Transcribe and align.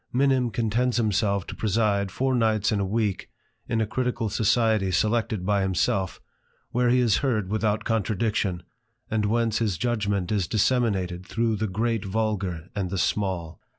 Minim 0.11 0.49
contents 0.49 0.97
himself 0.97 1.45
to 1.45 1.53
preside 1.55 2.09
four 2.09 2.33
nights 2.33 2.71
in 2.71 2.79
a 2.79 2.83
week 2.83 3.29
in 3.69 3.79
a 3.79 3.85
critical 3.85 4.29
society 4.29 4.89
selected 4.89 5.45
by 5.45 5.61
himself, 5.61 6.19
whiere 6.73 6.89
he 6.89 6.99
is 6.99 7.17
heard 7.17 7.49
without 7.51 7.83
contradiction, 7.83 8.63
and 9.11 9.25
whence 9.25 9.59
his 9.59 9.77
judgment 9.77 10.31
is 10.31 10.47
disseminated 10.47 11.23
through 11.27 11.55
the 11.55 11.67
great 11.67 12.03
vulgar 12.03 12.71
and 12.75 12.89
the 12.89 12.97
small. 12.97 13.61